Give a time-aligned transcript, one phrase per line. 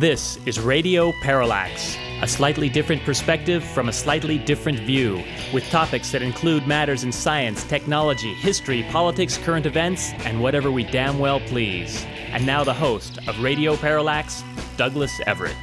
[0.00, 5.22] This is Radio Parallax, a slightly different perspective from a slightly different view,
[5.52, 10.84] with topics that include matters in science, technology, history, politics, current events, and whatever we
[10.84, 12.02] damn well please.
[12.30, 14.42] And now the host of Radio Parallax,
[14.78, 15.54] Douglas Everett.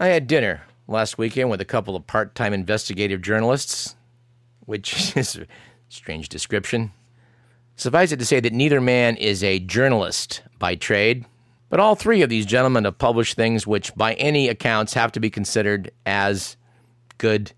[0.00, 3.96] I had dinner last weekend with a couple of part time investigative journalists,
[4.60, 5.46] which is a
[5.90, 6.92] strange description.
[7.76, 11.26] Suffice it to say that neither man is a journalist by trade,
[11.68, 15.20] but all three of these gentlemen have published things which, by any accounts, have to
[15.20, 16.56] be considered as
[17.18, 17.52] good,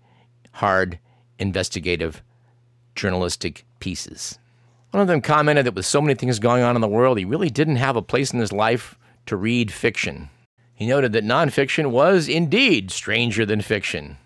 [0.53, 0.99] hard,
[1.37, 2.21] investigative,
[2.95, 4.39] journalistic pieces.
[4.91, 7.25] One of them commented that with so many things going on in the world, he
[7.25, 10.29] really didn't have a place in his life to read fiction.
[10.73, 14.17] He noted that nonfiction was indeed stranger than fiction,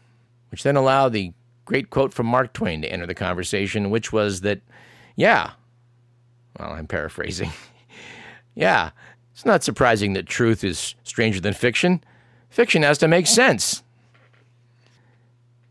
[0.52, 1.34] which then allowed the
[1.66, 4.62] great quote from Mark Twain to enter the conversation, which was that,
[5.16, 5.52] yeah,
[6.58, 7.52] well, I'm paraphrasing.
[8.56, 8.92] yeah,
[9.34, 12.04] it's not surprising that truth is stranger than fiction.
[12.50, 13.84] Fiction has to make sense.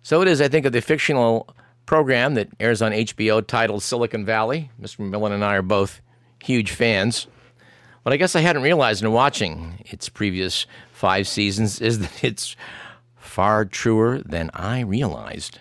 [0.03, 1.55] So it is, I think, of the fictional
[1.87, 4.71] program that airs on HBO titled Silicon Valley.
[4.81, 5.09] Mr.
[5.09, 6.01] Millen and I are both
[6.43, 7.29] huge fans.
[8.03, 12.57] What I guess I hadn't realized in watching its previous five seasons is that it's
[13.17, 15.61] far truer than I realized.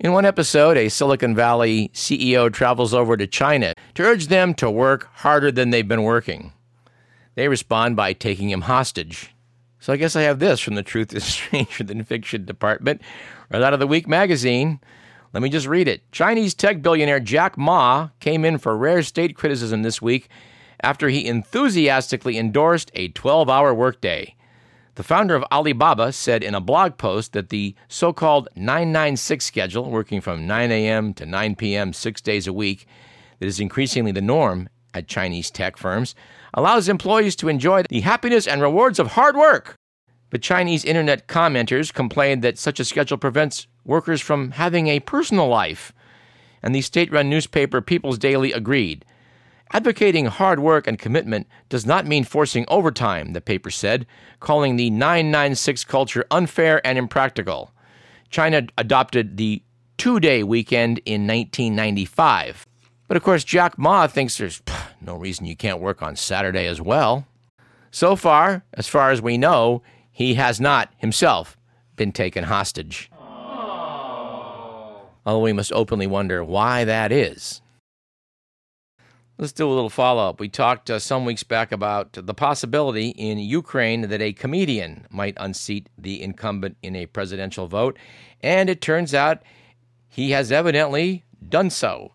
[0.00, 4.70] In one episode, a Silicon Valley CEO travels over to China to urge them to
[4.70, 6.52] work harder than they've been working.
[7.34, 9.34] They respond by taking him hostage.
[9.78, 13.02] So I guess I have this from the Truth is Stranger Than Fiction department,
[13.50, 14.80] right out of the Week magazine.
[15.32, 16.10] Let me just read it.
[16.12, 20.28] Chinese tech billionaire Jack Ma came in for rare state criticism this week
[20.82, 24.34] after he enthusiastically endorsed a 12 hour workday.
[24.94, 29.90] The founder of Alibaba said in a blog post that the so called 996 schedule,
[29.90, 31.14] working from 9 a.m.
[31.14, 31.94] to 9 p.m.
[31.94, 32.86] six days a week,
[33.38, 36.14] that is increasingly the norm at Chinese tech firms,
[36.54, 39.76] allows employees to enjoy the happiness and rewards of hard work.
[40.30, 45.48] But Chinese internet commenters complained that such a schedule prevents workers from having a personal
[45.48, 45.92] life.
[46.62, 49.04] And the state run newspaper People's Daily agreed.
[49.72, 54.06] Advocating hard work and commitment does not mean forcing overtime, the paper said,
[54.38, 57.72] calling the 996 culture unfair and impractical.
[58.28, 59.62] China adopted the
[59.96, 62.66] two day weekend in 1995.
[63.08, 64.62] But of course, Jack Ma thinks there's
[65.04, 67.26] no reason you can't work on Saturday as well.
[67.90, 71.56] So far, as far as we know, he has not himself
[71.96, 73.10] been taken hostage.
[75.24, 77.60] Although we must openly wonder why that is.
[79.38, 80.40] Let's do a little follow up.
[80.40, 85.36] We talked uh, some weeks back about the possibility in Ukraine that a comedian might
[85.38, 87.98] unseat the incumbent in a presidential vote,
[88.40, 89.42] and it turns out
[90.08, 92.12] he has evidently done so.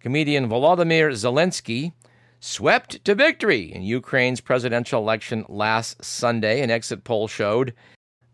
[0.00, 1.92] Comedian Volodymyr Zelensky
[2.40, 6.62] swept to victory in Ukraine's presidential election last Sunday.
[6.62, 7.74] An exit poll showed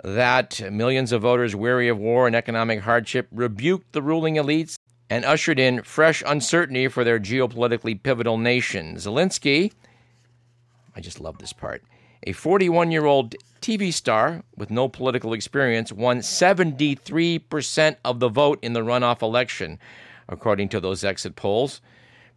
[0.04, 4.76] that millions of voters weary of war and economic hardship rebuked the ruling elites
[5.10, 8.96] and ushered in fresh uncertainty for their geopolitically pivotal nation.
[8.96, 9.72] Zelensky,
[10.94, 11.82] I just love this part,
[12.22, 18.58] a 41 year old TV star with no political experience, won 73% of the vote
[18.62, 19.78] in the runoff election,
[20.28, 21.80] according to those exit polls.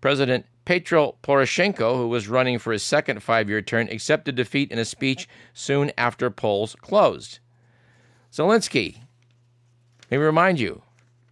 [0.01, 4.77] President Petro Poroshenko, who was running for his second five year term, accepted defeat in
[4.77, 7.39] a speech soon after polls closed.
[8.31, 8.99] Zelensky,
[10.11, 10.83] let me remind you,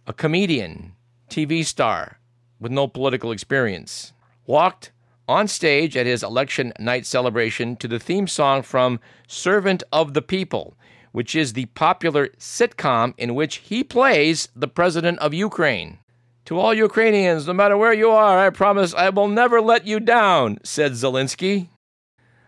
[0.08, 0.96] a comedian,
[1.30, 2.18] TV star
[2.58, 4.12] with no political experience,
[4.44, 4.90] walked
[5.28, 10.22] on stage at his election night celebration to the theme song from Servant of the
[10.22, 10.76] People,
[11.12, 15.98] which is the popular sitcom in which he plays the president of Ukraine.
[16.48, 20.00] To all Ukrainians, no matter where you are, I promise I will never let you
[20.00, 21.68] down, said Zelensky.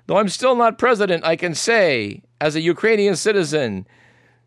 [0.06, 3.86] Though I'm still not president, I can say, as a Ukrainian citizen,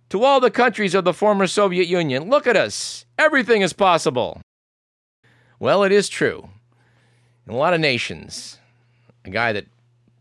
[0.09, 3.05] to all the countries of the former Soviet Union, look at us.
[3.19, 4.41] Everything is possible.
[5.59, 6.49] Well, it is true.
[7.45, 8.57] In a lot of nations,
[9.23, 9.67] a guy that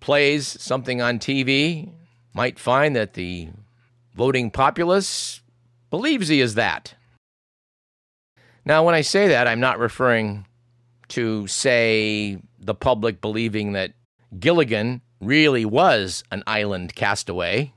[0.00, 1.88] plays something on TV
[2.34, 3.48] might find that the
[4.14, 5.40] voting populace
[5.88, 6.96] believes he is that.
[8.64, 10.46] Now, when I say that, I'm not referring
[11.08, 13.92] to, say, the public believing that
[14.38, 17.72] Gilligan really was an island castaway.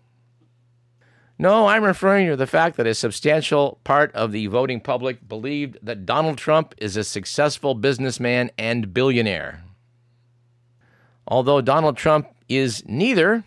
[1.37, 5.77] No, I'm referring to the fact that a substantial part of the voting public believed
[5.81, 9.63] that Donald Trump is a successful businessman and billionaire.
[11.27, 13.43] Although Donald Trump is neither,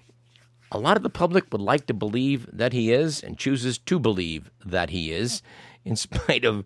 [0.71, 3.99] a lot of the public would like to believe that he is and chooses to
[3.99, 5.41] believe that he is,
[5.85, 6.65] in spite of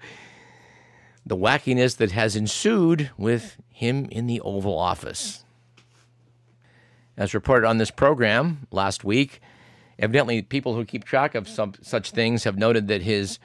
[1.25, 5.45] the wackiness that has ensued with him in the Oval Office.
[7.17, 9.41] As reported on this program last week,
[9.99, 13.39] evidently people who keep track of some such things have noted that his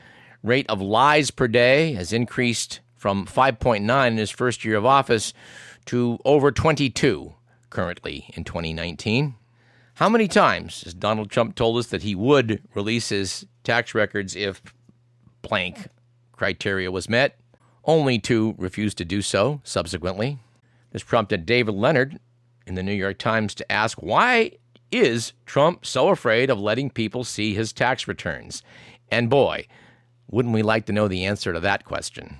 [0.43, 5.33] rate of lies per day has increased from 5.9 in his first year of office
[5.85, 7.33] to over 22
[7.69, 9.35] currently in 2019.
[9.95, 14.35] How many times has Donald Trump told us that he would release his tax records
[14.35, 14.61] if
[15.41, 15.87] blank
[16.31, 17.39] criteria was met,
[17.87, 20.37] only to refuse to do so subsequently?
[20.91, 22.13] This prompted David Leonhardt
[22.65, 24.51] in the New York Times to ask why
[24.91, 28.61] is Trump so afraid of letting people see his tax returns?
[29.09, 29.67] And boy,
[30.29, 32.37] wouldn't we like to know the answer to that question?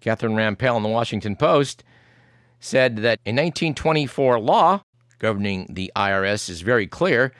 [0.00, 1.84] Catherine Rampell in the Washington Post
[2.58, 4.82] said that a 1924 law
[5.22, 7.32] governing the IRS is very clear,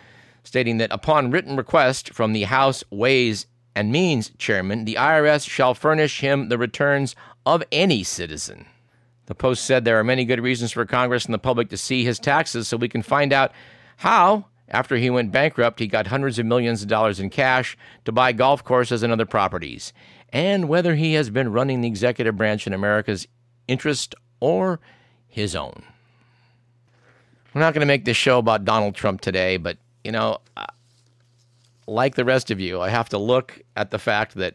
[0.44, 5.74] stating that upon written request from the House Ways and Means chairman, the IRS shall
[5.74, 7.16] furnish him the returns
[7.46, 8.66] of any citizen.
[9.26, 12.04] The Post said there are many good reasons for Congress and the public to see
[12.04, 13.52] his taxes so we can find out
[13.98, 18.12] how, after he went bankrupt, he got hundreds of millions of dollars in cash to
[18.12, 19.92] buy golf courses and other properties,
[20.30, 23.26] and whether he has been running the executive branch in America's
[23.68, 24.80] interest or
[25.28, 25.82] his own.
[27.54, 30.38] We're not going to make this show about Donald Trump today, but, you know,
[31.86, 34.54] like the rest of you, I have to look at the fact that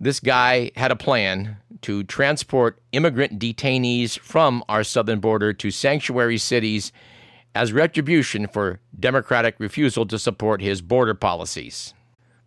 [0.00, 6.38] this guy had a plan to transport immigrant detainees from our southern border to sanctuary
[6.38, 6.92] cities
[7.54, 11.94] as retribution for Democratic refusal to support his border policies.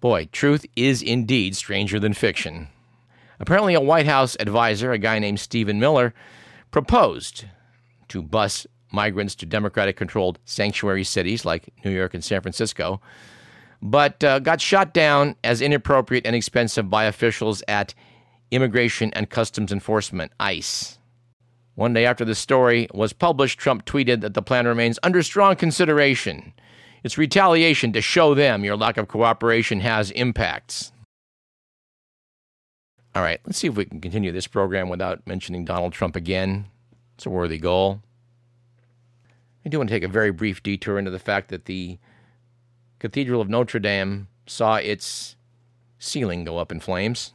[0.01, 2.68] Boy, truth is indeed stranger than fiction.
[3.39, 6.13] Apparently, a White House advisor, a guy named Stephen Miller,
[6.71, 7.45] proposed
[8.07, 13.01] to bus migrants to Democratic controlled sanctuary cities like New York and San Francisco,
[13.81, 17.94] but uh, got shot down as inappropriate and expensive by officials at
[18.51, 20.98] Immigration and Customs Enforcement, ICE.
[21.75, 25.56] One day after the story was published, Trump tweeted that the plan remains under strong
[25.56, 26.54] consideration.
[27.04, 30.92] It's retaliation to show them your lack of cooperation has impacts.
[33.13, 36.66] All right, let's see if we can continue this program without mentioning Donald Trump again.
[37.16, 38.01] It's a worthy goal.
[39.66, 41.98] I do want to take a very brief detour into the fact that the
[43.06, 45.36] Cathedral of Notre Dame saw its
[46.00, 47.34] ceiling go up in flames.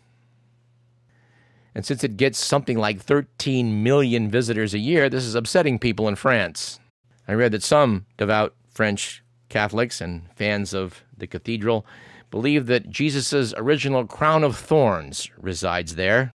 [1.76, 6.08] And since it gets something like 13 million visitors a year, this is upsetting people
[6.08, 6.80] in France.
[7.28, 11.86] I read that some devout French Catholics and fans of the cathedral
[12.32, 16.32] believe that Jesus' original crown of thorns resides there.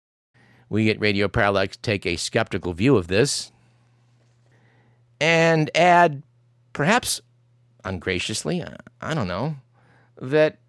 [0.67, 3.53] We at Radio Parallax take a skeptical view of this
[5.21, 6.23] and add,
[6.73, 7.21] perhaps
[7.83, 8.63] ungraciously,
[9.01, 9.55] I don't know,
[10.19, 10.59] that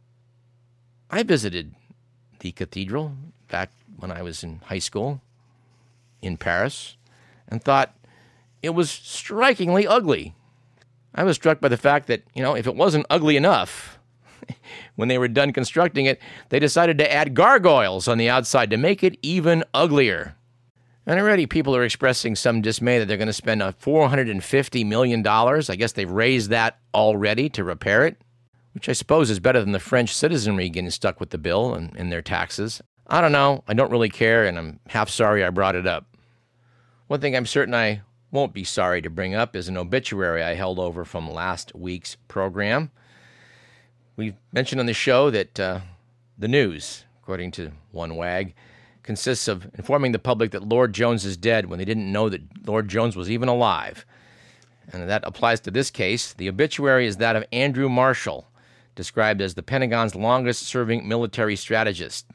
[1.11, 1.75] I visited
[2.41, 3.13] the cathedral
[3.49, 5.21] back when I was in high school
[6.21, 6.97] in Paris
[7.49, 7.95] and thought
[8.63, 10.35] it was strikingly ugly.
[11.15, 13.99] I was struck by the fact that, you know, if it wasn't ugly enough,
[14.97, 18.77] when they were done constructing it, they decided to add gargoyles on the outside to
[18.77, 20.37] make it even uglier.
[21.07, 25.27] And already people are expressing some dismay that they're going to spend $450 million.
[25.27, 28.17] I guess they've raised that already to repair it,
[28.73, 31.95] which I suppose is better than the French citizenry getting stuck with the bill and,
[31.97, 32.81] and their taxes.
[33.09, 33.65] I don't know.
[33.67, 36.07] I don't really care, and I'm half sorry I brought it up.
[37.09, 40.55] One thing I'm certain I won't be sorry to bring up is an obituary I
[40.55, 42.91] held over from last week's program.
[44.17, 45.81] We mentioned on the show that uh,
[46.39, 48.55] the news, according to one wag,
[49.03, 52.67] consists of informing the public that Lord Jones is dead when they didn't know that
[52.67, 54.07] Lord Jones was even alive.
[54.93, 56.33] And that applies to this case.
[56.33, 58.49] The obituary is that of Andrew Marshall,
[58.95, 62.27] described as the Pentagon's longest serving military strategist.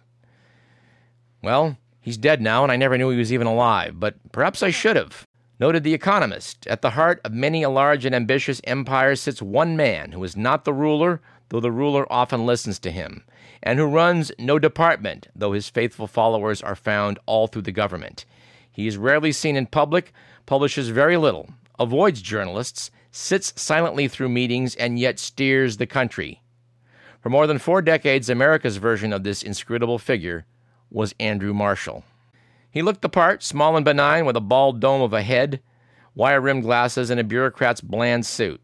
[1.44, 4.72] Well, he's dead now, and I never knew he was even alive, but perhaps I
[4.72, 5.26] should have.
[5.60, 9.76] Noted The Economist At the heart of many a large and ambitious empire sits one
[9.76, 13.24] man who is not the ruler, though the ruler often listens to him
[13.68, 18.24] and who runs no department, though his faithful followers are found all through the government.
[18.72, 20.14] He is rarely seen in public,
[20.46, 26.42] publishes very little, avoids journalists, sits silently through meetings, and yet steers the country.
[27.20, 30.46] For more than four decades, America's version of this inscrutable figure
[30.90, 32.06] was Andrew Marshall.
[32.72, 35.60] He looked the part, small and benign, with a bald dome of a head,
[36.16, 38.62] wire rimmed glasses, and a bureaucrat's bland suit.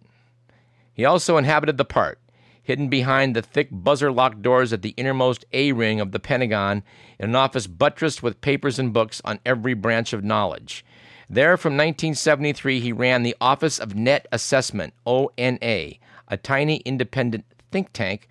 [0.93, 2.19] He also inhabited the part,
[2.63, 6.81] hidden behind the thick buzzer locked doors at the innermost A ring of the Pentagon,
[7.19, 10.83] in an office buttressed with papers and books on every branch of knowledge.
[11.29, 15.93] There, from 1973, he ran the Office of Net Assessment, ONA,
[16.27, 18.29] a tiny independent think tank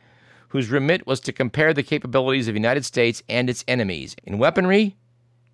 [0.49, 4.39] whose remit was to compare the capabilities of the United States and its enemies in
[4.39, 4.97] weaponry,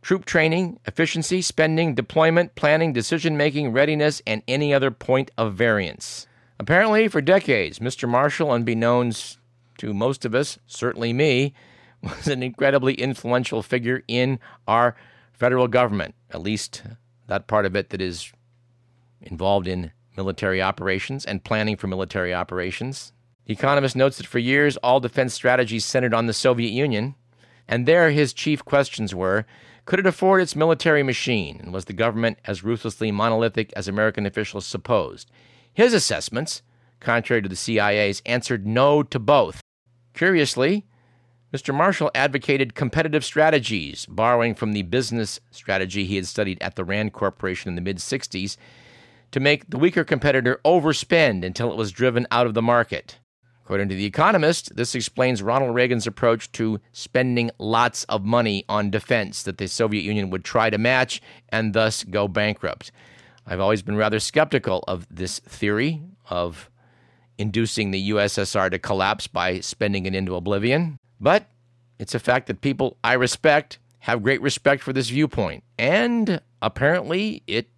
[0.02, 6.27] troop training, efficiency, spending, deployment, planning, decision making, readiness, and any other point of variance.
[6.58, 8.08] Apparently, for decades, Mr.
[8.08, 9.38] Marshall, unbeknownst
[9.78, 11.54] to most of us, certainly me,
[12.02, 14.96] was an incredibly influential figure in our
[15.32, 16.82] federal government, at least
[17.26, 18.32] that part of it that is
[19.22, 23.12] involved in military operations and planning for military operations.
[23.46, 27.14] The Economist notes that for years, all defense strategies centered on the Soviet Union,
[27.68, 29.46] and there his chief questions were
[29.84, 34.26] could it afford its military machine, and was the government as ruthlessly monolithic as American
[34.26, 35.30] officials supposed?
[35.78, 36.62] His assessments,
[36.98, 39.60] contrary to the CIA's, answered no to both.
[40.12, 40.88] Curiously,
[41.54, 41.72] Mr.
[41.72, 47.12] Marshall advocated competitive strategies, borrowing from the business strategy he had studied at the Rand
[47.12, 48.56] Corporation in the mid 60s
[49.30, 53.20] to make the weaker competitor overspend until it was driven out of the market.
[53.62, 58.90] According to The Economist, this explains Ronald Reagan's approach to spending lots of money on
[58.90, 62.90] defense that the Soviet Union would try to match and thus go bankrupt.
[63.50, 66.68] I've always been rather skeptical of this theory of
[67.38, 71.46] inducing the USSR to collapse by spending it into oblivion, but
[71.98, 77.42] it's a fact that people I respect have great respect for this viewpoint, and apparently
[77.46, 77.70] it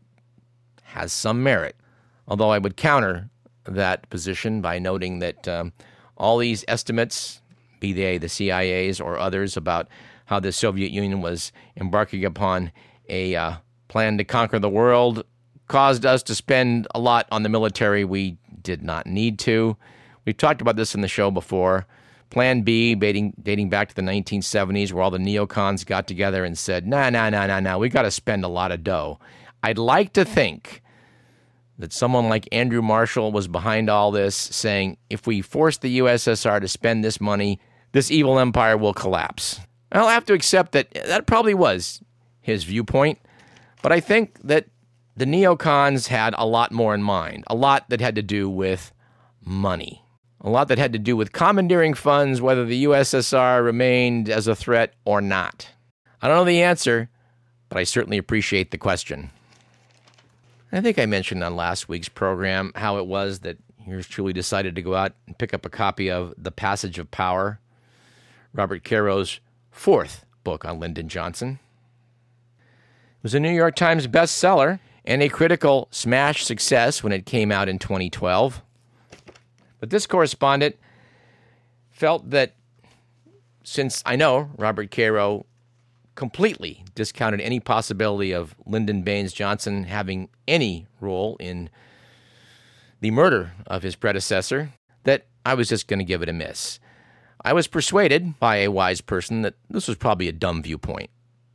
[0.83, 1.77] has some merit.
[2.27, 3.31] Although I would counter
[3.65, 5.73] that position by noting that um,
[6.17, 7.43] all these estimates,
[7.79, 9.87] be they the CIA's or others, about
[10.27, 12.73] how the Soviet Union was embarking upon
[13.09, 13.55] a uh,
[13.87, 15.25] plan to conquer the world,
[15.71, 19.77] caused us to spend a lot on the military we did not need to.
[20.25, 21.87] We've talked about this in the show before.
[22.29, 26.59] Plan B, dating, dating back to the 1970s, where all the neocons got together and
[26.59, 29.21] said, nah, nah, nah, nah, nah, we got to spend a lot of dough.
[29.63, 30.83] I'd like to think
[31.79, 36.61] that someone like Andrew Marshall was behind all this, saying, if we force the USSR
[36.61, 37.61] to spend this money,
[37.93, 39.61] this evil empire will collapse.
[39.93, 42.03] I'll have to accept that that probably was
[42.41, 43.21] his viewpoint,
[43.83, 44.67] but I think that
[45.21, 48.91] the neocons had a lot more in mind, a lot that had to do with
[49.45, 50.03] money,
[50.41, 54.57] a lot that had to do with commandeering funds, whether the USSR remained as a
[54.57, 55.69] threat or not.
[56.23, 57.11] I don't know the answer,
[57.69, 59.29] but I certainly appreciate the question.
[60.73, 64.75] I think I mentioned on last week's program how it was that yours truly decided
[64.75, 67.61] to go out and pick up a copy of The Passage of Power,
[68.55, 71.59] Robert Caro's fourth book on Lyndon Johnson.
[72.59, 77.51] It was a New York Times bestseller and a critical smash success when it came
[77.51, 78.63] out in 2012.
[79.79, 80.77] But this correspondent
[81.91, 82.55] felt that
[83.63, 85.47] since I know Robert Caro
[86.15, 91.71] completely discounted any possibility of Lyndon Baines Johnson having any role in
[93.01, 94.73] the murder of his predecessor,
[95.05, 96.79] that I was just going to give it a miss.
[97.43, 101.09] I was persuaded by a wise person that this was probably a dumb viewpoint,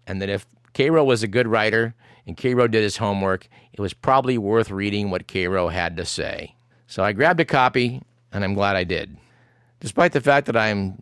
[0.07, 1.95] and that if Caro was a good writer
[2.27, 6.55] and Caro did his homework, it was probably worth reading what Caro had to say.
[6.87, 8.01] So I grabbed a copy,
[8.31, 9.17] and I'm glad I did.
[9.79, 11.01] Despite the fact that I'm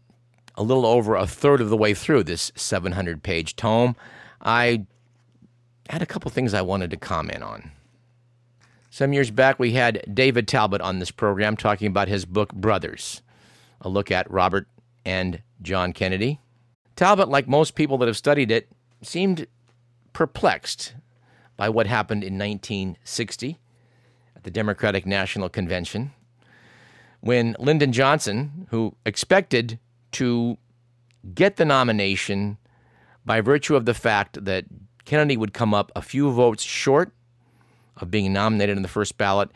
[0.55, 3.95] a little over a third of the way through this 700 page tome,
[4.41, 4.85] I
[5.89, 7.71] had a couple things I wanted to comment on.
[8.89, 13.21] Some years back, we had David Talbot on this program talking about his book Brothers,
[13.81, 14.67] a look at Robert
[15.03, 16.39] and John Kennedy.
[16.95, 18.69] Talbot, like most people that have studied it,
[19.01, 19.47] seemed
[20.13, 20.93] perplexed
[21.57, 23.59] by what happened in 1960
[24.35, 26.13] at the Democratic National Convention
[27.23, 29.79] when Lyndon Johnson, who expected
[30.11, 30.57] to
[31.33, 32.57] get the nomination
[33.25, 34.65] by virtue of the fact that
[35.05, 37.13] Kennedy would come up a few votes short
[37.95, 39.49] of being nominated in the first ballot,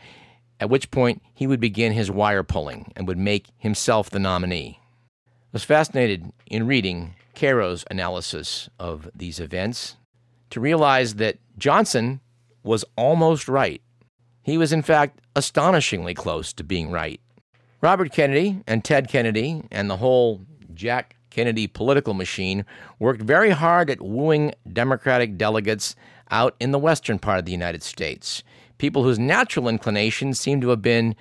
[0.58, 4.80] at which point he would begin his wire pulling and would make himself the nominee.
[5.12, 9.96] I was fascinated in reading Caro's analysis of these events
[10.50, 12.20] to realize that Johnson
[12.62, 13.82] was almost right.
[14.42, 17.20] He was, in fact, astonishingly close to being right.
[17.80, 22.64] Robert Kennedy and Ted Kennedy and the whole Jack Kennedy political machine
[22.98, 25.94] worked very hard at wooing Democratic delegates
[26.30, 28.42] out in the western part of the United States,
[28.78, 31.14] people whose natural inclination seemed to have been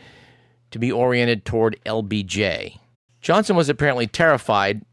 [0.72, 2.80] to be oriented toward LBJ.
[3.22, 4.84] Johnson was apparently terrified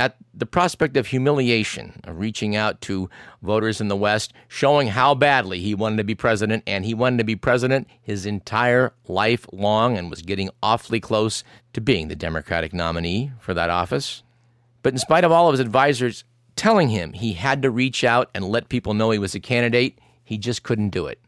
[0.00, 3.10] at the prospect of humiliation, of reaching out to
[3.42, 7.18] voters in the West, showing how badly he wanted to be president, and he wanted
[7.18, 12.16] to be president his entire life long and was getting awfully close to being the
[12.16, 14.22] Democratic nominee for that office.
[14.82, 16.24] But in spite of all of his advisors
[16.56, 19.98] telling him he had to reach out and let people know he was a candidate,
[20.24, 21.20] he just couldn't do it.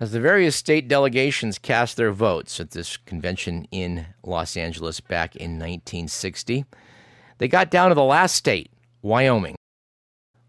[0.00, 5.36] As the various state delegations cast their votes at this convention in Los Angeles back
[5.36, 6.64] in 1960,
[7.38, 8.70] they got down to the last state,
[9.02, 9.56] Wyoming.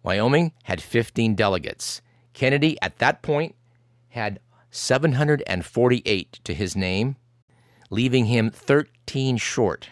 [0.04, 2.02] Wyoming had 15 delegates.
[2.34, 3.56] Kennedy, at that point,
[4.10, 4.40] had
[4.72, 7.16] 748 to his name,
[7.90, 9.90] leaving him 13 short.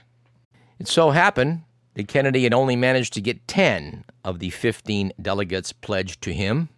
[0.80, 1.64] It so happened
[1.96, 6.70] that Kennedy had only managed to get 10 of the 15 delegates pledged to him.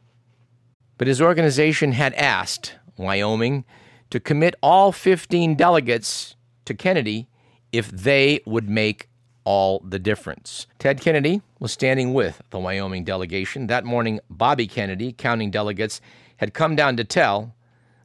[0.97, 3.65] But his organization had asked Wyoming
[4.09, 7.27] to commit all 15 delegates to Kennedy
[7.71, 9.09] if they would make
[9.47, 10.67] all the difference.
[10.77, 13.67] Ted Kennedy was standing with the Wyoming delegation.
[13.67, 16.01] That morning, Bobby Kennedy, counting delegates,
[16.35, 17.55] had come down to tell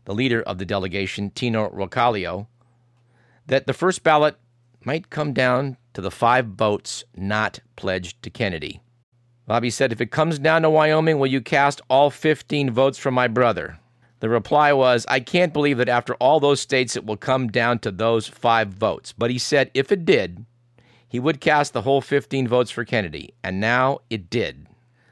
[0.04, 2.46] the leader of the delegation, Teno Roncalio,
[3.48, 4.36] that the first ballot
[4.84, 8.80] might come down to the five votes not pledged to Kennedy.
[9.44, 13.10] Bobby said, If it comes down to Wyoming, will you cast all 15 votes for
[13.10, 13.80] my brother?
[14.20, 17.80] The reply was, I can't believe that after all those states it will come down
[17.80, 19.12] to those five votes.
[19.12, 20.46] But he said if it did,
[21.12, 23.34] he would cast the whole 15 votes for Kennedy.
[23.44, 24.66] And now it did.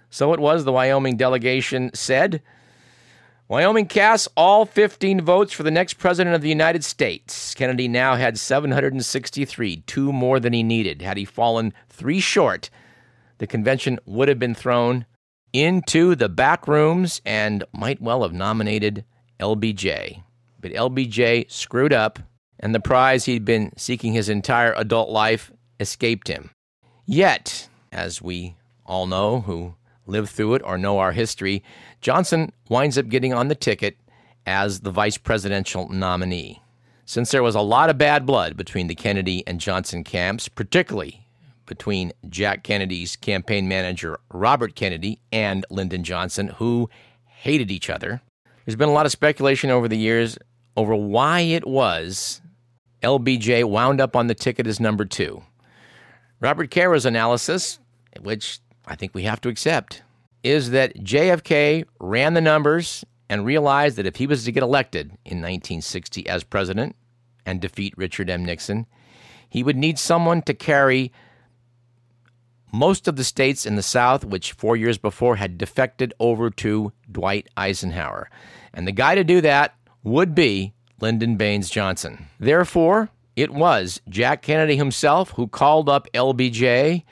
[0.09, 2.41] So it was, the Wyoming delegation said.
[3.49, 7.55] Wyoming casts all 15 votes for the next president of the United States.
[7.55, 11.03] Kennedy now had 763, two more than he needed.
[11.03, 12.71] Had he fallen three short,
[13.37, 15.05] the convention would have been thrown
[15.53, 19.05] into the back rooms and might well have nominated
[19.39, 20.23] LBJ.
[20.63, 22.19] But LBJ screwed up,
[22.59, 26.51] and the prize he'd been seeking his entire adult life escaped him.
[27.07, 28.55] Yet, as we
[28.87, 29.75] all know who
[30.07, 31.63] lived through it or know our history,
[32.01, 33.97] Johnson winds up getting on the ticket
[34.47, 36.63] as the vice presidential nominee.
[37.05, 41.27] Since there was a lot of bad blood between the Kennedy and Johnson camps, particularly
[41.67, 46.89] between Jack Kennedy's campaign manager Robert Kennedy and Lyndon Johnson, who
[47.27, 48.21] hated each other,
[48.65, 50.39] there's been a lot of speculation over the years
[50.77, 52.41] over why it was
[53.03, 55.43] LBJ wound up on the ticket as number two.
[56.41, 57.79] Robert Caro's analysis,
[58.21, 60.03] which I think we have to accept,
[60.43, 65.07] is that JFK ran the numbers and realized that if he was to get elected
[65.25, 66.97] in 1960 as president
[67.45, 68.45] and defeat Richard M.
[68.45, 68.87] Nixon,
[69.49, 71.13] he would need someone to carry
[72.73, 76.93] most of the states in the South, which four years before had defected over to
[77.11, 78.31] Dwight Eisenhower.
[78.73, 82.27] And the guy to do that would be Lyndon Baines Johnson.
[82.39, 87.05] Therefore, it was Jack Kennedy himself who called up LBJ,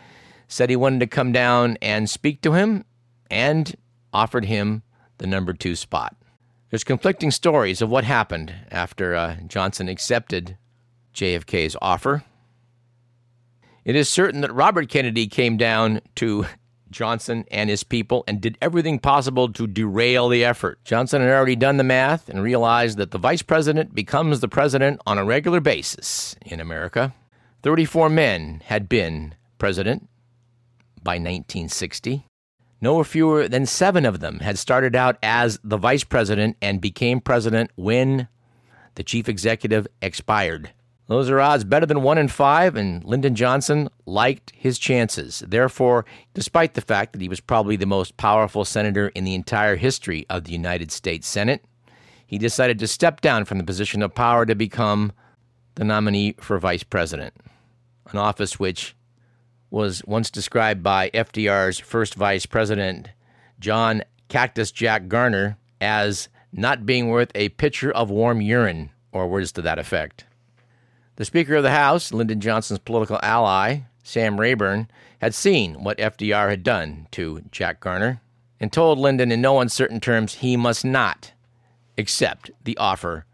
[0.46, 2.84] said he wanted to come down and speak to him,
[3.30, 3.74] and
[4.12, 4.82] offered him
[5.18, 6.14] the number two spot.
[6.70, 10.58] There's conflicting stories of what happened after uh, Johnson accepted
[11.14, 12.24] JFK's offer.
[13.84, 16.44] It is certain that Robert Kennedy came down to
[16.90, 20.82] Johnson and his people and did everything possible to derail the effort.
[20.84, 25.00] Johnson had already done the math and realized that the vice president becomes the president
[25.06, 27.14] on a regular basis in America.
[27.62, 30.08] 34 men had been president
[31.02, 32.24] by 1960.
[32.80, 37.20] No fewer than seven of them had started out as the vice president and became
[37.20, 38.28] president when
[38.94, 40.70] the chief executive expired.
[41.08, 45.42] Those are odds better than one in five, and Lyndon Johnson liked his chances.
[45.46, 49.76] Therefore, despite the fact that he was probably the most powerful senator in the entire
[49.76, 51.64] history of the United States Senate,
[52.26, 55.12] he decided to step down from the position of power to become
[55.76, 57.32] the nominee for vice president,
[58.10, 58.94] an office which
[59.70, 63.08] was once described by FDR's first vice president,
[63.58, 69.52] John Cactus Jack Garner, as not being worth a pitcher of warm urine, or words
[69.52, 70.26] to that effect.
[71.18, 74.86] The Speaker of the House, Lyndon Johnson's political ally, Sam Rayburn,
[75.20, 78.22] had seen what FDR had done to Jack Garner
[78.60, 81.32] and told Lyndon in no uncertain terms he must not
[81.98, 83.26] accept the offer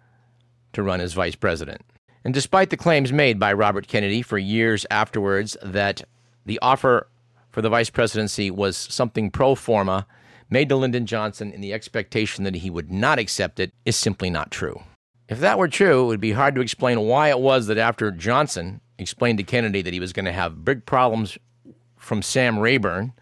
[0.73, 1.83] to run as vice president.
[2.25, 6.05] And despite the claims made by Robert Kennedy for years afterwards that
[6.47, 7.09] the offer
[7.51, 10.07] for the vice presidency was something pro forma
[10.49, 14.31] made to Lyndon Johnson in the expectation that he would not accept it is simply
[14.31, 14.81] not true.
[15.29, 18.11] If that were true, it would be hard to explain why it was that after
[18.11, 21.39] Johnson explained to Kennedy that he was going to have big problems
[21.97, 23.13] from Sam Rayburn,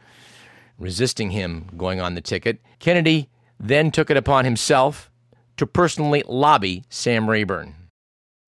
[0.78, 3.28] resisting him going on the ticket, Kennedy
[3.60, 5.10] then took it upon himself
[5.56, 7.76] to personally lobby Sam Rayburn.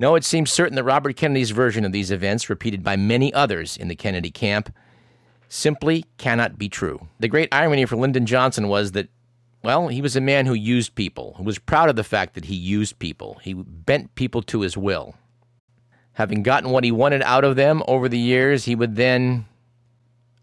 [0.01, 3.77] No, it seems certain that Robert Kennedy's version of these events, repeated by many others
[3.77, 4.75] in the Kennedy camp,
[5.49, 7.07] simply cannot be true.
[7.21, 9.09] The great irony for Lyndon Johnson was that,
[9.65, 12.45] well, he was a man who used people, who was proud of the fact that
[12.45, 13.41] he used people.
[13.43, 15.15] He bent people to his will.
[16.13, 19.47] Having gotten what he wanted out of them over the years, he would then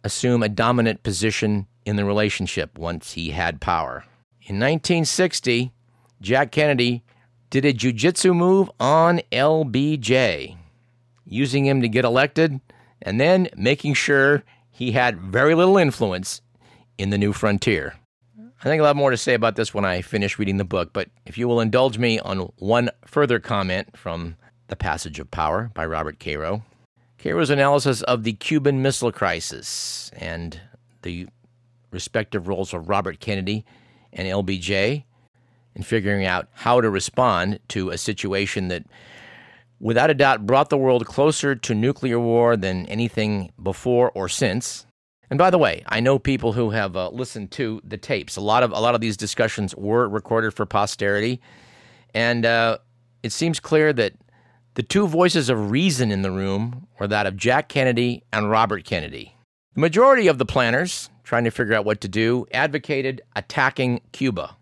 [0.04, 4.04] assume a dominant position in the relationship once he had power.
[4.42, 5.72] In 1960,
[6.20, 7.04] Jack Kennedy
[7.52, 10.58] did a jujitsu move on LBJ,
[11.26, 12.60] using him to get elected
[13.04, 16.42] and then making sure he had very little influence
[16.98, 17.96] in the new frontier.
[18.64, 20.94] I think I'll have more to say about this when I finish reading the book,
[20.94, 24.36] but if you will indulge me on one further comment from
[24.68, 26.62] The Passage of Power by Robert Caro.
[27.18, 30.62] Caro's analysis of the Cuban Missile Crisis and
[31.02, 31.28] the
[31.90, 33.66] respective roles of Robert Kennedy
[34.14, 35.06] and LBJ
[35.74, 38.84] in figuring out how to respond to a situation that,
[39.80, 44.86] without a doubt, brought the world closer to nuclear war than anything before or since.
[45.32, 48.36] And by the way, I know people who have uh, listened to the tapes.
[48.36, 51.40] A lot of a lot of these discussions were recorded for posterity,
[52.14, 52.80] and uh,
[53.24, 54.14] it seems clear that
[54.74, 58.84] the two voices of reason in the room were that of Jack Kennedy and Robert
[58.84, 59.34] Kennedy.
[59.74, 64.58] The majority of the planners, trying to figure out what to do, advocated attacking Cuba.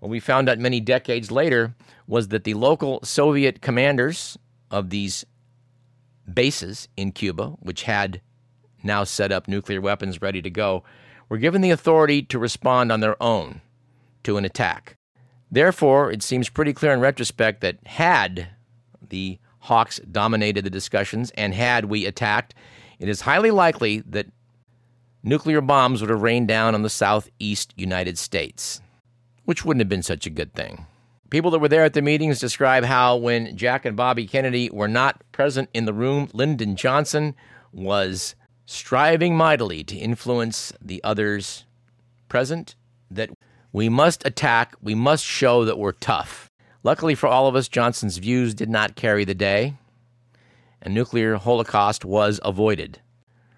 [0.00, 1.76] What we found out many decades later
[2.08, 4.36] was that the local Soviet commanders
[4.68, 5.24] of these
[6.32, 8.20] bases in Cuba, which had
[8.82, 10.84] now set up nuclear weapons ready to go,
[11.28, 13.60] were given the authority to respond on their own
[14.24, 14.96] to an attack.
[15.50, 18.48] Therefore, it seems pretty clear in retrospect that had
[19.08, 22.54] the Hawks dominated the discussions and had we attacked,
[22.98, 24.26] it is highly likely that
[25.22, 28.80] nuclear bombs would have rained down on the southeast United States,
[29.44, 30.86] which wouldn't have been such a good thing.
[31.30, 34.88] People that were there at the meetings describe how when Jack and Bobby Kennedy were
[34.88, 37.36] not present in the room, Lyndon Johnson
[37.72, 38.34] was
[38.70, 41.64] striving mightily to influence the others
[42.28, 42.76] present,
[43.10, 43.28] that
[43.72, 46.48] we must attack, we must show that we're tough.
[46.84, 49.74] Luckily for all of us, Johnson's views did not carry the day,
[50.80, 53.00] and nuclear holocaust was avoided.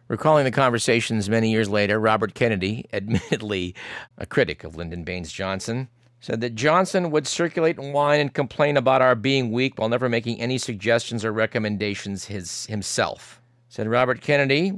[0.09, 3.75] Recalling the conversations many years later, Robert Kennedy, admittedly
[4.17, 5.89] a critic of Lyndon Baines Johnson,
[6.21, 10.09] said that Johnson would circulate and whine and complain about our being weak while never
[10.09, 13.43] making any suggestions or recommendations his, himself.
[13.69, 14.73] Said Robert Kennedy,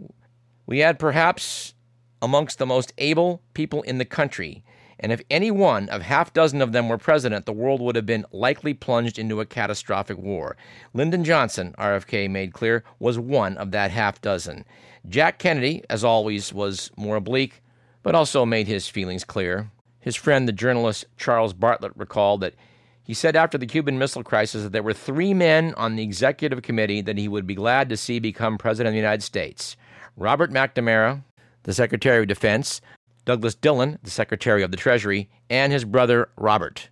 [0.66, 1.74] we had perhaps
[2.22, 4.64] amongst the most able people in the country,
[4.98, 8.06] and if any one of half dozen of them were president, the world would have
[8.06, 10.56] been likely plunged into a catastrophic war.
[10.94, 14.64] Lyndon Johnson, RFK made clear, was one of that half dozen.
[15.06, 17.62] Jack Kennedy, as always, was more oblique,
[18.02, 19.70] but also made his feelings clear.
[20.00, 22.54] His friend, the journalist Charles Bartlett, recalled that
[23.02, 26.62] he said after the Cuban Missile Crisis that there were three men on the executive
[26.62, 29.76] committee that he would be glad to see become president of the United States
[30.16, 31.24] Robert McNamara,
[31.64, 32.80] the Secretary of Defense,
[33.24, 36.88] Douglas Dillon, the Secretary of the Treasury, and his brother Robert,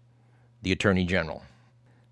[0.63, 1.43] the Attorney General.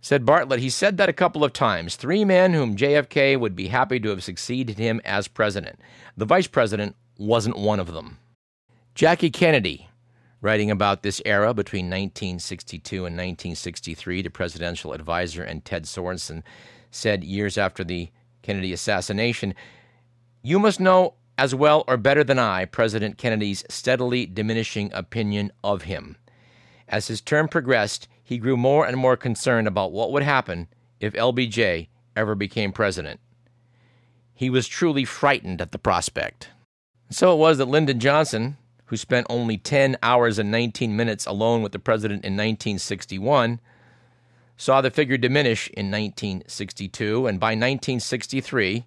[0.02, 1.96] Said Bartlett, he said that a couple of times.
[1.96, 5.78] Three men whom JFK would be happy to have succeeded him as president.
[6.16, 8.18] The vice president wasn't one of them.
[8.94, 9.88] Jackie Kennedy,
[10.40, 16.42] writing about this era between 1962 and 1963 to presidential advisor and Ted Sorensen,
[16.90, 18.10] said years after the
[18.42, 19.54] Kennedy assassination
[20.42, 25.82] you must know as well or better than I President Kennedy's steadily diminishing opinion of
[25.82, 26.16] him.
[26.88, 30.68] As his term progressed, he grew more and more concerned about what would happen
[31.00, 33.20] if LBJ ever became president.
[34.34, 36.48] He was truly frightened at the prospect.
[37.10, 41.62] So it was that Lyndon Johnson, who spent only 10 hours and 19 minutes alone
[41.62, 43.60] with the president in 1961,
[44.56, 48.84] saw the figure diminish in 1962, and by 1963,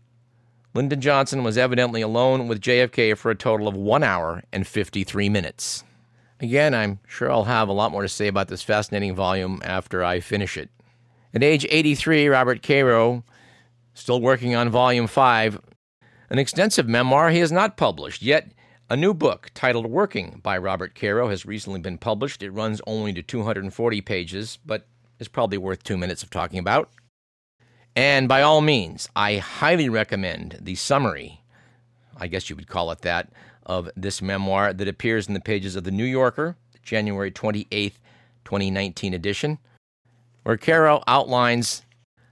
[0.76, 5.30] Lyndon Johnson was evidently alone with JFK for a total of one hour and 53
[5.30, 5.84] minutes.
[6.40, 10.04] Again, I'm sure I'll have a lot more to say about this fascinating volume after
[10.04, 10.70] I finish it.
[11.32, 13.24] At age 83, Robert Caro,
[13.94, 15.62] still working on Volume 5,
[16.32, 18.52] an extensive memoir he has not published, yet
[18.90, 22.42] a new book titled Working by Robert Caro has recently been published.
[22.42, 24.88] It runs only to 240 pages, but
[25.20, 26.90] is probably worth two minutes of talking about.
[27.96, 31.42] And by all means, I highly recommend the summary,
[32.18, 33.30] I guess you would call it that,
[33.66, 37.94] of this memoir that appears in the pages of The New Yorker, January 28th,
[38.46, 39.60] 2019 edition,
[40.44, 41.84] where Caro outlines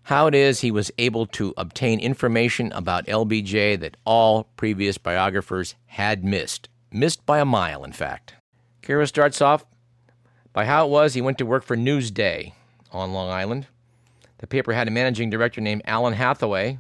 [0.04, 5.76] how it is he was able to obtain information about LBJ that all previous biographers
[5.86, 6.70] had missed.
[6.92, 8.34] Missed by a mile, in fact.
[8.82, 9.64] Caro starts off
[10.52, 12.54] by how it was he went to work for Newsday
[12.92, 13.68] on Long Island
[14.42, 16.80] the paper had a managing director named Alan Hathaway,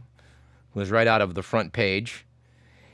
[0.74, 2.26] who was right out of the front page.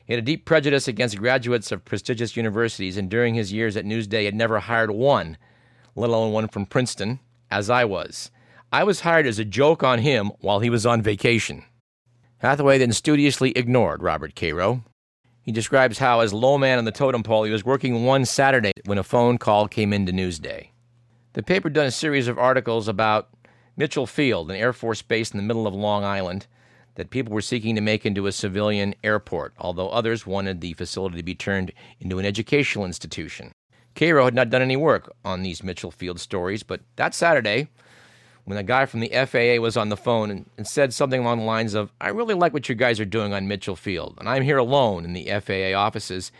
[0.05, 3.85] He had a deep prejudice against graduates of prestigious universities, and during his years at
[3.85, 5.37] Newsday, had never hired one,
[5.95, 8.29] let alone one from Princeton, as I was.
[8.71, 11.63] I was hired as a joke on him while he was on vacation.
[12.39, 14.83] Hathaway then studiously ignored Robert Caro.
[15.41, 18.73] He describes how, as low man on the totem pole, he was working one Saturday
[18.83, 20.71] when a phone call came into Newsday.
[21.33, 23.29] The paper done a series of articles about
[23.77, 26.47] Mitchell Field, an Air Force base in the middle of Long Island.
[26.95, 31.15] that people were seeking to make into a civilian airport, although others wanted the facility
[31.15, 33.51] to be turned into an educational institution.
[33.93, 37.67] Caro had not done any work on these Mitchell Field stories, but that Saturday,
[38.45, 41.37] when a guy from the FAA was on the phone and, and, said something along
[41.37, 44.27] the lines of, I really like what you guys are doing on Mitchell Field, and
[44.27, 46.31] I'm here alone in the FAA offices.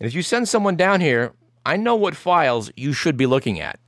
[0.00, 1.32] And if you send someone down here,
[1.64, 3.78] I know what files you should be looking at.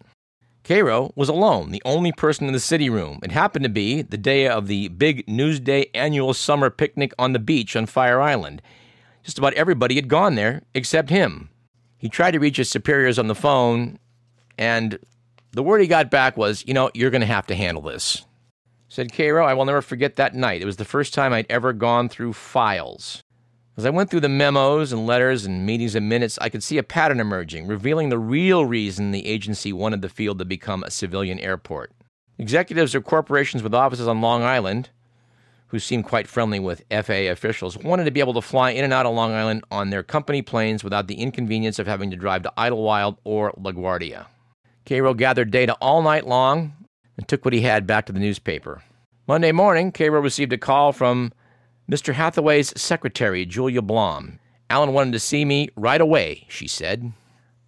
[0.65, 3.21] Caro was alone, the only person in the city room.
[3.23, 7.39] It happened to be the day of the big Newsday annual summer picnic on the
[7.39, 8.63] beach on Fire Island.
[9.23, 11.51] Just about everybody had gone there except him.
[11.99, 13.99] He tried to reach his superiors on the phone,
[14.57, 14.99] and
[15.53, 18.25] the word he got back was, You know, you're going to have to handle this.
[18.89, 20.63] Said Caro, I will never forget that night.
[20.63, 23.23] It was the first time I'd ever gone through files.
[23.77, 26.79] As I went through the memos and letters and meetings and minutes, I could see
[26.79, 30.91] a pattern emerging, revealing the real reason the agency wanted the field to become a
[30.91, 31.93] civilian airport.
[32.39, 34.91] Executives of corporations with offices on Long Island
[35.75, 38.93] who seemed quite friendly with FAA officials, wanted to be able to fly in and
[38.93, 42.45] out of Long Island on their company planes without the inconvenience of having to drive
[42.45, 44.27] to Idlewild or LaGuardia.
[44.87, 46.75] Caro gathered data all night long
[47.17, 48.85] and took what he had back to the newspaper.
[49.27, 51.33] Monday morning, Caro received a call from
[51.91, 52.15] Mr.
[52.15, 54.39] Hathaway's secretary, Julia Blom.
[54.71, 57.13] Alan wanted to see me right away, she said.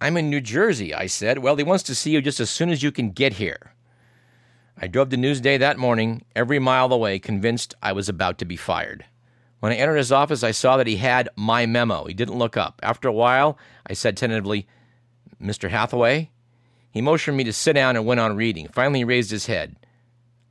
[0.01, 1.39] I'm in New Jersey, I said.
[1.39, 3.73] Well, he wants to see you just as soon as you can get here.
[4.79, 8.55] I drove to Newsday that morning, every mile away, convinced I was about to be
[8.55, 9.05] fired.
[9.59, 12.05] When I entered his office, I saw that he had my memo.
[12.05, 12.79] He didn't look up.
[12.83, 14.67] After a while, I said tentatively,
[15.41, 15.69] Mr.
[15.69, 16.31] Hathaway?
[16.89, 18.67] He motioned me to sit down and went on reading.
[18.67, 19.75] Finally, he raised his head.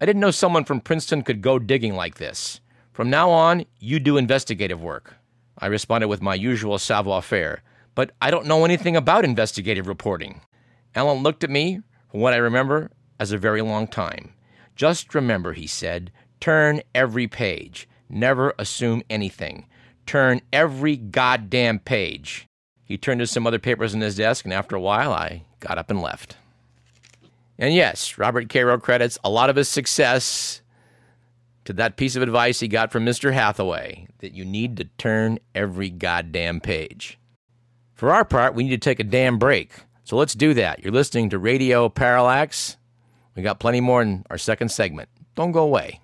[0.01, 2.61] I didn't know someone from Princeton could go digging like this.
[2.97, 5.17] From now on, you do investigative work.
[5.59, 7.61] I responded with my usual savoir faire,
[7.95, 10.41] but I don't know anything about investigative reporting.
[10.95, 14.33] Alan looked at me, from what I remember, as a very long time.
[14.77, 17.87] Just remember, he said, turn every page.
[18.09, 19.67] Never assume anything.
[20.07, 22.49] Turn every goddamn page.
[22.83, 25.77] He turned to some other papers on his desk, and after a while, I got
[25.77, 26.39] up and left.
[27.59, 30.63] And yes, Robert Caro credits a lot of his success
[31.67, 33.33] to that piece of advice he got from Mr.
[33.33, 37.19] Hathaway that you need to turn every goddamn page.
[37.95, 39.73] For our part, we need to take a damn break.
[40.05, 40.83] So let's do that.
[40.83, 42.77] You're listening to Radio Parallax.
[43.35, 45.09] We got plenty more in our second segment.
[45.35, 46.01] Don't go away.